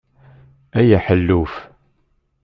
Ay 0.79 0.89
aḥelluf! 0.97 1.53